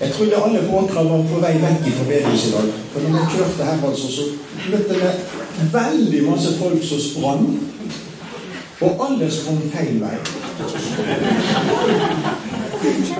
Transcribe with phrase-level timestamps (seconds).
[0.00, 2.70] Jeg trodde alle åkre var på vei vekk i forbedelse i dag.
[2.92, 4.22] For når vi kjørte her, altså, så
[4.70, 7.44] møtte vi veldig masse folk som sprang.
[8.80, 10.16] Og alle sprang feil vei.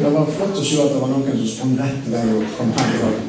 [0.01, 2.75] Det var flott å se at det var noen som sprang rett vei og kom
[2.81, 3.23] her i dag.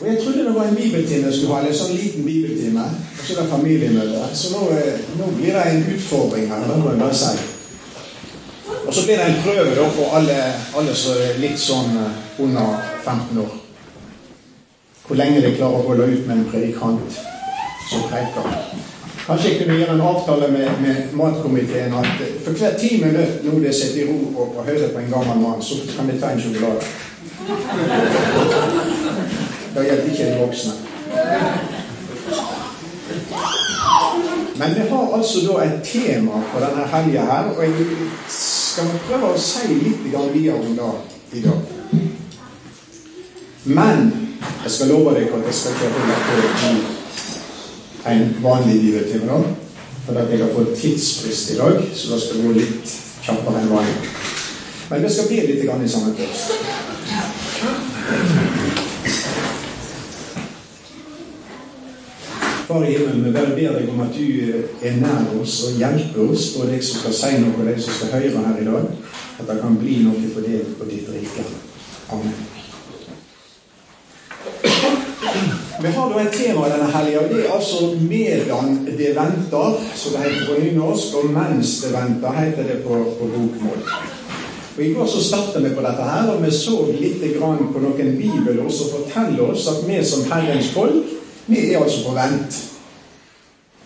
[0.00, 2.84] Og Jeg trodde det var en bibeltime jeg skulle ha, eller en sånn liten bibeltime.
[3.16, 4.24] Så så er det familiemøte.
[4.36, 6.66] Så nå, eh, nå blir det en utfordring her.
[6.68, 7.36] det må jeg bare si.
[8.94, 10.34] Og så blir det en prøve da for alle,
[10.78, 13.56] alle som er litt sånn eh, under 15 år.
[15.08, 17.16] Hvor lenge de klarer å holde ut med en predikant
[17.88, 18.46] som preker.
[19.24, 23.42] Kanskje jeg kunne gjøre en avtale med, med matkomiteen at eh, for hver ti minutter
[23.42, 26.20] nå de sitter i ro og, og hører på en gammel mann, så kan vi
[26.22, 26.86] ta en sjokolade.
[29.74, 30.78] Da gjelder ikke de voksne.
[34.54, 37.96] Men vi har altså da et tema på denne helga her, og jeg
[38.74, 41.60] skal prøve å si litt videre om det i dag.
[43.64, 43.98] Men
[44.64, 46.34] jeg skal love deg at jeg skal ikke holde på
[48.04, 49.38] i en vanlig bibeltime.
[50.04, 52.86] For at jeg har fått tidsfrist i dag, så da skal det gå litt
[53.24, 54.10] kjappere enn vanlig.
[54.90, 56.48] Men vi skal bli litt i sammen først.
[62.74, 66.32] Far i himmelen, vi bare ber deg om at du er nær oss og hjelper
[66.32, 68.88] oss, og deg som skal si noe, og deg som skal høre her i dag,
[69.38, 71.44] at det kan bli noe for deg og ditt rike.
[72.16, 72.34] Amen.
[75.84, 80.26] Vi har da et tema denne helga, det er altså 'medan det venter', som det
[80.26, 83.80] heter på nynorsk, og 'mens det venter', heter det på, på bokmål.
[84.76, 88.16] Og I går så starta vi på dette her, og vi så litt på noen
[88.18, 92.60] bibelord som forteller oss at vi som Herrens folk vi er altså på vent.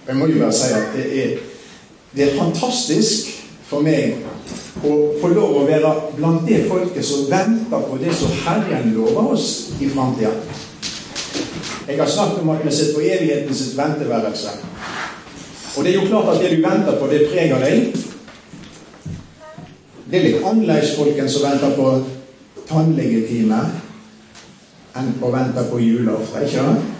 [0.09, 1.35] Jeg må jo bare si at det er,
[2.17, 3.35] det er fantastisk
[3.69, 4.23] for meg
[4.87, 9.35] å få lov å være blant det folket som venter på det som Herren lover
[9.35, 9.49] oss
[9.81, 10.33] i framtida.
[11.89, 14.55] Jeg har snakket om at vi sitter på evighetens venteværelse.
[15.77, 17.99] Og det er jo klart at det du venter på, det preger deg.
[20.09, 21.91] Det er litt annerledes folkens som venter på
[22.69, 23.61] tannlegetime
[24.99, 26.45] enn å vente på julaften.
[26.45, 26.98] ikke sant?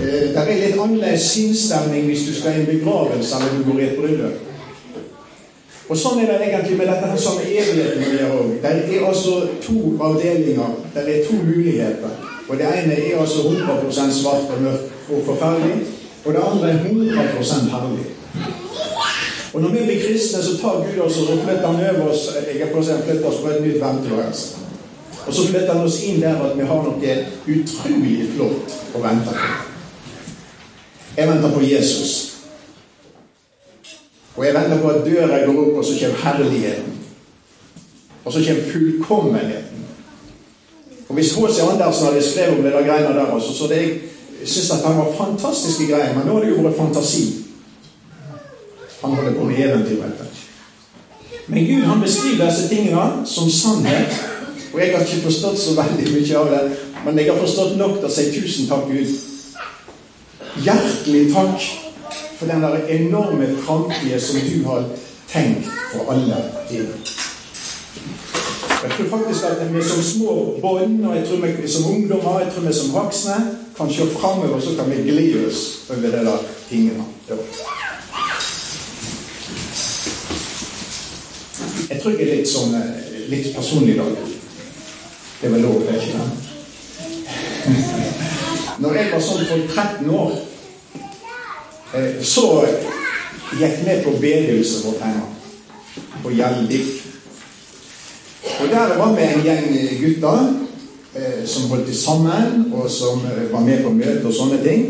[0.00, 3.80] Eh, det er litt annerledes sinnsstemning hvis du skal i en begravelse når du går
[3.80, 4.46] i et bryllup.
[5.90, 8.50] Og Sånn er det egentlig med dette her samme evigheten vi gjør òg.
[8.62, 9.32] Det er altså
[9.64, 10.76] to avdelinger.
[10.94, 12.12] Det er to muligheter.
[12.48, 15.80] Og Det ene er altså 100 svart og mørkt og forferdelig.
[16.24, 18.06] Og det andre er 100 herlig.
[19.52, 22.60] Og når vi blir kristne, så tar Gud oss og flytter han over oss jeg
[22.60, 24.46] er på å si, flytter oss på et nytt venteværelse.
[25.26, 27.16] Og så flytter han oss inn der at vi har noe
[27.56, 29.69] utrolig flott å vente på.
[31.20, 32.36] Jeg venter på Jesus.
[34.36, 36.94] Og jeg venter på at døra går opp, og så kommer herligheten.
[38.24, 39.84] Og så kommer fullkommenheten.
[41.08, 41.60] Og Hvis H.C.
[41.72, 43.82] Andersen hadde skrevet om det der greiene der, også, så det,
[44.40, 47.24] jeg syns at han var fantastiske greier, men nå har det jo vært fantasi.
[49.02, 50.02] Han holder på med eventyr.
[51.46, 54.16] Men Gud han beskriver disse tingene som sannhet.
[54.72, 57.98] Og jeg har ikke forstått så veldig mye av det, men jeg har forstått nok
[57.98, 59.12] til å si tusen takk, Gud,
[60.56, 61.62] Hjertelig takk
[62.38, 64.84] for den der enorme framtida som du har
[65.32, 66.36] tenkt for alle
[66.68, 66.96] tider.
[68.82, 72.52] Jeg tror faktisk at vi som små bånd, og jeg tror vi som ungdommer, jeg
[72.52, 73.34] tror vi som voksne,
[73.76, 77.04] kan se framover, så kan vi glede oss over det der tingene.
[81.90, 82.76] Jeg tror jeg er litt sånn
[83.28, 84.16] litt personlig i dag.
[85.40, 86.49] Det vel lov, det er ikke det?
[88.90, 90.38] Når jeg var sånn for 13 år
[91.94, 92.66] Eh, så
[93.58, 95.22] gikk vi på bedehuset vårt hjemme,
[96.22, 96.90] på Gjeldik.
[98.60, 99.66] Og der var vi en gjeng
[100.00, 100.52] gutter
[101.16, 104.86] eh, som holdt sammen, og som var med på møte og sånne ting.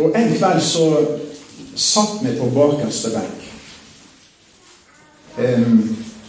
[0.00, 0.86] Og en kveld så
[1.76, 3.44] satt vi på bakerste benk.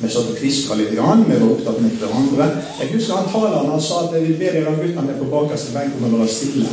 [0.01, 2.47] Vi satt og kviska litt, grann, vi var opptatt med hverandre.
[2.79, 6.07] Jeg husker han taleren han sa at vi ber de guttene på bakerste benk om
[6.09, 6.71] å være stille.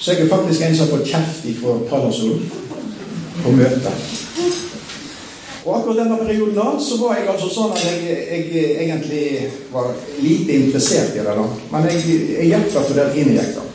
[0.00, 2.44] Så jeg er faktisk en som har fått kjeft fra talerstolen
[3.40, 4.18] på møtet.
[5.64, 8.22] Og akkurat denne perioden da, så var jeg altså sånn at jeg,
[8.52, 9.24] jeg egentlig
[9.72, 11.34] var lite interessert i det.
[11.36, 11.44] da.
[11.72, 13.66] Men jeg, jeg gikk da for det inn gikk da.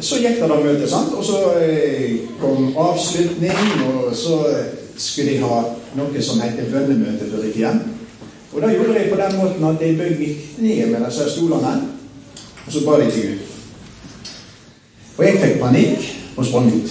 [0.00, 1.12] Så gikk det da møte, sant?
[1.12, 4.40] og så eh, kom avslutning, og så
[4.98, 5.60] skulle de ha
[5.96, 7.72] noe som heter bønnemøte i tida.
[8.52, 11.74] Og da gjorde de på den måten at de bøyde ned med disse stolene,
[12.66, 13.38] og så ba de til Gud.
[15.18, 16.90] Og jeg fikk panikk og sprang ut.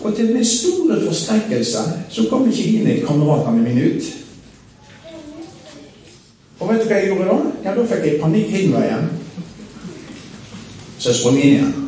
[0.00, 1.78] Og til min store forskrekkelse
[2.08, 4.02] så kom ikke mine kameratene mine ut.
[6.60, 7.38] Og vet du hva jeg gjorde da?
[7.64, 9.10] Ja, Da fikk jeg panikk hele veien.
[10.98, 11.87] Så jeg sprang inn igjen.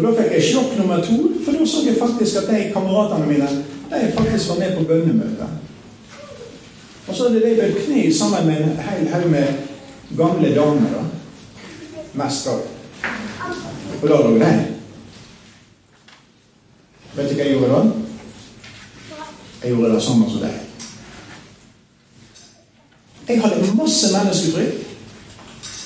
[0.00, 3.26] Og da fikk jeg sjokk nummer to, for da så jeg faktisk at de kameratene
[3.28, 3.48] mine
[3.90, 5.48] de faktisk var med på bønnemøte.
[7.08, 9.44] Og så hadde de bøyd kne sammen med en hel haug med
[10.16, 10.94] gamle damer.
[10.94, 11.02] da.
[12.14, 12.62] Mest av.
[14.02, 14.52] Og da lå de.
[17.16, 17.82] Vet du hva jeg gjorde da?
[19.62, 20.56] Jeg gjorde det samme som deg.
[23.28, 24.80] Jeg hadde masse mennesketrykk.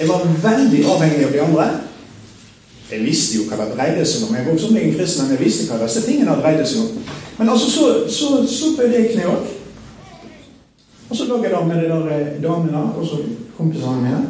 [0.01, 1.69] Jeg var veldig avhengig av de andre.
[2.95, 4.35] Jeg visste jo hva det dreide seg om.
[4.37, 7.09] Jeg vokste opp med en kristen, men jeg visste hva disse tingene dreide seg om.
[7.39, 9.49] Men altså, så, så, så bøyde jeg kne òg.
[11.09, 13.19] Og så lå jeg da med de der eh, damene og så
[13.57, 14.21] kompisene mine.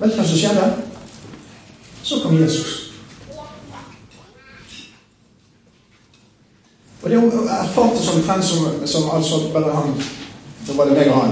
[0.00, 0.66] Vet du hva som skjedde?
[2.02, 2.76] Så kom Jesus.
[7.02, 9.94] Og det erfarte som omtrent som, som altså bare han
[10.66, 11.30] Så var det meg og han.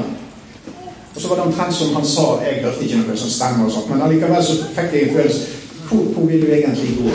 [1.14, 3.72] Og så var det omtrent som han sa Jeg hørte ikke noe som stemmer, og
[3.72, 5.58] sånt, men allikevel så fikk jeg en følelse
[5.88, 7.10] hvor, hvor vil du egentlig gå?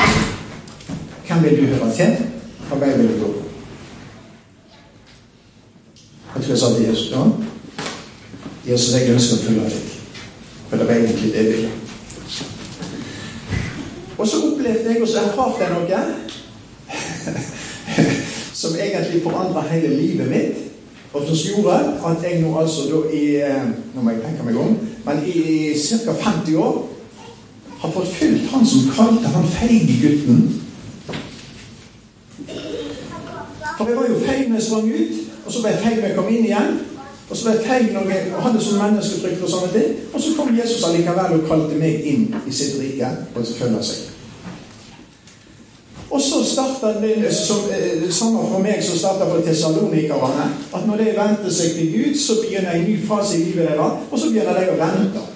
[1.27, 2.17] Hvem vil du høre til?
[2.71, 3.33] Og vei vil du gå?
[6.35, 7.23] Jeg tror jeg sa til Jesus da
[8.71, 9.87] Jesus, jeg ønsker å følge deg.
[10.69, 11.71] For det var egentlig det jeg ville.
[14.17, 15.99] Og så opplevde jeg, og så erfarte jeg noe
[18.61, 20.61] som egentlig forandra hele livet mitt.
[21.13, 21.75] Og som gjorde
[22.07, 23.25] at jeg nå altså da i
[23.93, 24.77] Nå må jeg tenke meg om.
[25.05, 26.15] Men i ca.
[26.23, 26.79] 50 år
[27.83, 30.61] har fått fulgt han som kalte han feige gutten.
[33.77, 36.07] For jeg var jo feig når jeg sprang ut, og så ble jeg feig når
[36.07, 36.77] jeg kom inn igjen.
[37.27, 39.99] Og så ble jeg feig når jeg hadde sånn menneskefrykt og sånne ting.
[40.13, 44.09] Og så kom Jesus allikevel og kalte meg inn i sitt rike og følger seg.
[46.13, 50.47] Og så starta det som, eh, samme for meg som starta for tessalonikerne.
[50.71, 53.93] At når de vendte seg til Gud, så begynner en ny fase i livet deres.
[54.11, 55.32] Og så begynner de å vente.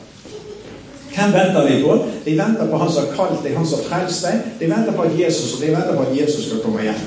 [1.18, 2.06] Hvem venter de på?
[2.26, 4.42] De venter på Han som har kalt deg, Han som har frelst deg.
[4.60, 7.00] De venter på at Jesus og de venter på at Jesus skal komme igjen.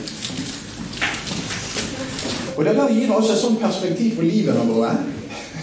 [2.57, 4.97] Og Det der gir altså et sånt perspektiv på livene våre.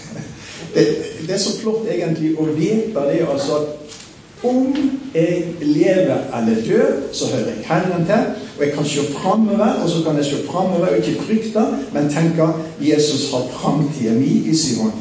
[0.74, 0.86] Det,
[1.26, 4.66] det, er så flott egentlig å vite det altså at om
[5.14, 8.26] jeg lever eller dør, så hører jeg Herren til.
[8.58, 12.12] Og jeg kan se framover, og så kan jeg se framover og ikke frykte, men
[12.12, 12.48] tenke
[12.80, 14.92] Jesus har framtida mi i sin hånd.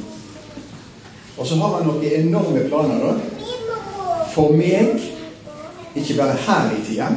[1.38, 3.37] Og så har han noen enorme planer da.
[4.38, 5.00] For meg,
[5.98, 7.08] ikke bare her i tida,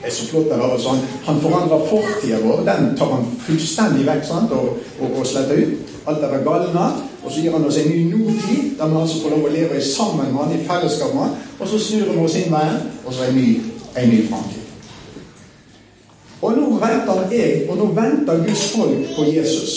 [0.00, 1.00] det er så flott det var sånn.
[1.26, 2.62] Han forandrer fortida vår.
[2.68, 4.52] Den tar han fullstendig vekk sant?
[4.56, 5.94] Og, og, og sletter ut.
[6.08, 6.86] Alt det galne.
[7.20, 9.80] Og så gir han oss en ny nåtid, der vi altså får lov å leve
[9.84, 11.34] sammen med han i fellesskap med han.
[11.58, 13.48] Og så snur han oss inn veien, og så en ny,
[14.00, 14.66] en ny framtid.
[16.40, 19.74] Og nå venter jeg, og nå venter Guds folk på Jesus.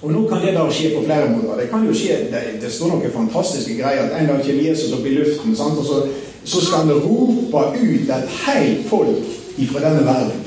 [0.00, 1.58] Og nå kan det da skje på flere måter.
[1.60, 4.08] Det kan jo skje, det, det står noen fantastiske greier.
[4.08, 5.78] at En dag kommer Jesus opp i luften, sant?
[5.78, 6.02] og så
[6.44, 9.16] så skal han rope ut et helt folk
[9.58, 10.44] ifra denne verden.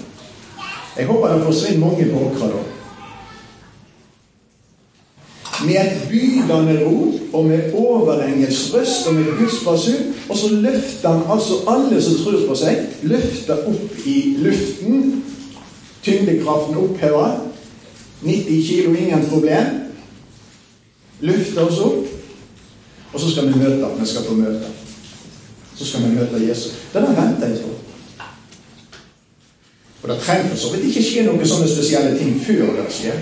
[0.98, 2.64] Jeg håper det forsvinner mange borgere da.
[5.66, 10.14] Med et bydende rop og med overengelsk røst og med Guds basun.
[10.30, 15.24] Og så løfter han altså alle som tror på seg, løfter opp i luften.
[16.04, 17.30] Tyngdekraften oppheva.
[18.24, 19.82] 90 kilo, ingen problem.
[21.22, 22.08] Løfte oss opp.
[23.14, 23.92] Og så skal vi møte.
[24.00, 24.72] Vi skal få møte
[25.76, 26.74] så skal vi møte Jesus.
[26.94, 27.70] Den har venta jeg på.
[30.04, 33.22] Og det trenger for så vidt ikke skje noen sånne spesielle ting før det skjer.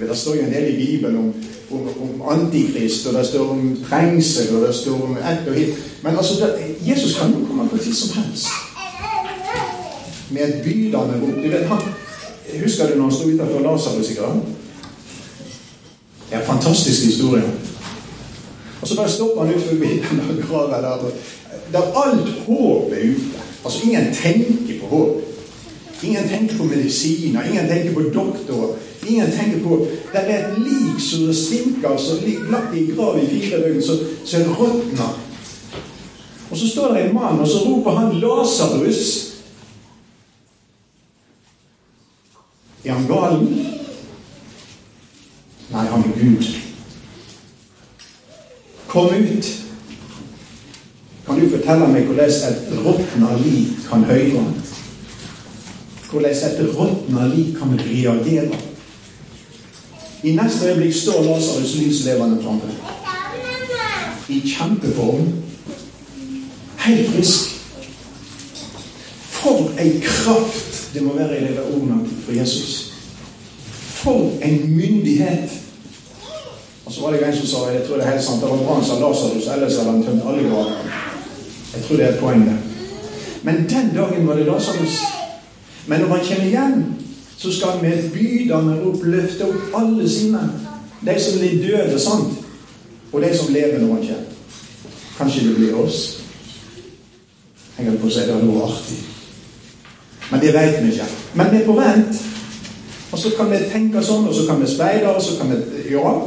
[0.00, 1.30] Det står jo en del i Bibelen om,
[1.70, 5.80] om, om Antikrist, og det står om trengsel, og det står om ett og hit.
[6.02, 8.46] Men altså, det, Jesus kan jo komme på tid som helst.
[10.30, 11.36] Med et bydende rop.
[11.42, 11.82] Du vet, han,
[12.62, 14.40] Husker du når han sto utenfor Lasarus i graven?
[16.30, 17.42] Det er en fantastisk historie.
[18.80, 21.10] Og så bare stopper han ut forbi den grava der
[21.72, 23.40] der alt håp er ute.
[23.64, 25.16] Altså ingen tenker på håp.
[26.02, 28.74] Ingen tenker på medisiner, ingen tenker på doktorer.
[29.08, 33.26] Ingen tenker på Det er et lik som stinker, som ligger lagt i grav i
[33.26, 35.18] fire døgn, så, så råtner.
[36.50, 39.29] Og så står det en mann, og så roper han 'Lasarus'.
[42.84, 43.46] Er han galen?
[45.70, 46.44] Nei, han er Gud.
[48.86, 49.50] Kom ut.
[51.26, 54.44] Kan du fortelle meg hvordan et råtna liv kan høre?
[56.10, 58.58] Hvordan et råtna liv kan reagere?
[60.22, 62.74] I neste øyeblikk står Lasarus lyslevende framme.
[64.28, 65.32] I kjempeform.
[66.78, 67.59] Helt frisk.
[69.40, 72.92] For en kraft det må være i dette ordet for Jesus.
[74.02, 75.50] For en myndighet.
[76.84, 78.56] Og så var det en som sa jeg tror det er helt sant, det var
[78.56, 80.72] bra han sa Lasarus, ellers hadde han tømt alle graver.
[81.74, 82.56] Jeg tror det er et poeng det.
[83.42, 84.98] Men den dagen var det Lasarus.
[85.86, 86.84] Men når han kommer hjem,
[87.36, 90.40] så skal han med bydende rop løfte opp alle sine.
[91.06, 92.34] De som blir døde, sant?
[93.12, 94.24] Og de som lever når han kommer.
[95.18, 96.20] Kanskje det blir oss.
[97.78, 99.09] Jeg holdt på å si det hadde vært artig.
[100.30, 101.06] Men det vet vi ikke.
[101.34, 102.20] Men vi er på vent.
[103.12, 105.90] Og så kan vi tenke sånn, og så kan vi speide, og så kan vi
[105.90, 106.20] Ja.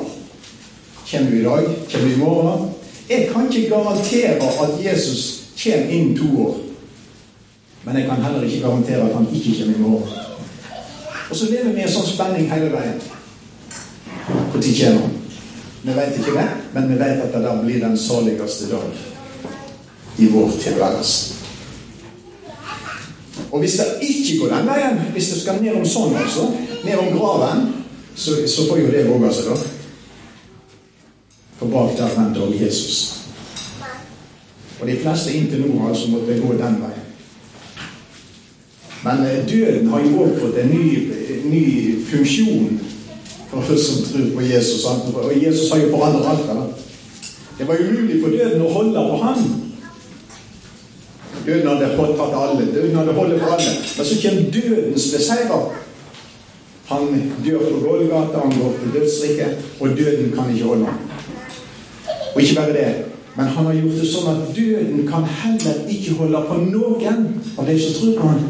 [1.11, 1.65] Kommer vi i dag?
[1.91, 2.69] Kommer vi i morgen?
[3.09, 6.55] Jeg kan ikke garantere at Jesus kommer innen to år.
[7.83, 10.09] Men jeg kan heller ikke garantere at han ikke kommer i morgen.
[11.29, 12.99] Og så lever vi i en sånn spenning hele veien.
[14.29, 15.19] Når kommer han?
[15.83, 18.91] Vi vet ikke det, men vi vet at det der blir den saligste dag
[20.17, 21.32] i vår tilværelse.
[23.53, 26.47] Og hvis det ikke går den veien, hvis det skal ned om sånn, altså,
[26.81, 27.67] ned om graven,
[28.15, 29.57] så, så får jo det våge seg, da.
[31.59, 32.95] For bak der venter også Jesus.
[34.81, 37.05] Og de fleste inntil nå har altså måttet gå den veien.
[39.03, 40.87] Men eh, døden har jo òg fått en ny,
[41.45, 41.63] ny
[42.09, 42.79] funksjon
[43.51, 44.85] for oss som tror på Jesus.
[45.13, 46.49] Og Jesus har jo forandret alt.
[46.49, 46.73] Eller?
[47.59, 49.45] Det var umulig for døden å holde på ham.
[51.45, 52.67] Døden hadde påtatt alle.
[52.73, 53.71] Døden hadde holdt for alle.
[53.97, 55.73] Men så kommer dødens beseirer.
[56.85, 60.97] Han dør på Gålgata, han går til dødsriket, og døden kan ikke holde ham.
[62.35, 62.95] Og ikke bare det,
[63.35, 67.21] men han har gjort det sånn at døden kan heller ikke holde på noen
[67.57, 68.43] av de som tror på ham.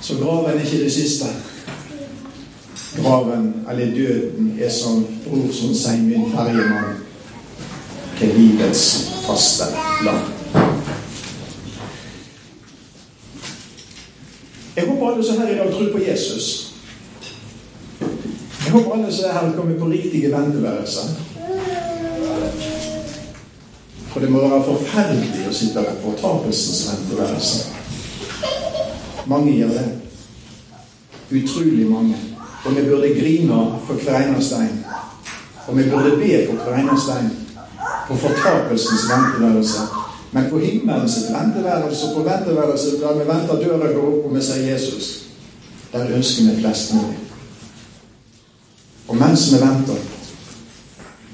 [0.00, 1.28] Så graven er ikke det siste.
[2.96, 7.02] Graven, eller døden, er som bror som sier min ferjemann
[8.18, 8.84] til livets
[9.26, 9.70] faste
[10.06, 10.43] land.
[15.04, 16.72] Håper alle som er her i dag tror på Jesus.
[18.64, 21.08] Jeg håper alle som er her, kommer på riktige venteværelser.
[24.12, 27.64] For det må være forferdelig å sitte på fortapelsens venteværelse.
[29.26, 29.84] Mange gjør det.
[31.34, 32.16] Utrolig mange.
[32.64, 34.30] Og vi burde grine for hver.
[35.66, 37.30] Og vi burde be for hver eneste en.
[38.08, 39.80] På fortapelsens venteværelse.
[40.34, 44.72] Men på himmelens venteværelse, på venteværelse der vi venter døra går opp, og vi sier
[44.72, 45.26] Jesus,
[45.92, 47.18] der ønsker vi flest mulig.
[49.08, 50.00] Og mens vi venter,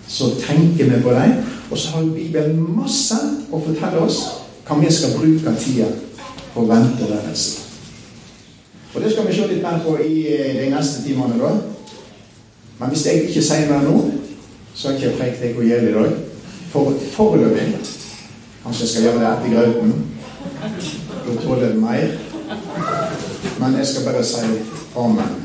[0.09, 1.33] så tenker vi på dem.
[1.71, 3.17] Og så har Bibelen masse
[3.53, 4.19] å fortelle oss
[4.69, 5.87] hva vi skal bruke tida
[6.55, 7.61] på venteværelse.
[8.95, 10.25] Og det skal vi se litt mer på i
[10.59, 11.39] de neste timene.
[11.39, 11.55] da.
[12.81, 14.11] Men hvis jeg ikke sier mer nå,
[14.75, 16.21] så har jeg ikke prekt deg å gjøre i dag.
[16.73, 18.00] For, foreløpig
[18.63, 19.93] Kanskje jeg skal gjøre det etter grauten.
[21.27, 22.09] Da tåler jeg mer.
[23.61, 24.51] Men jeg skal bare si
[24.97, 25.39] amen.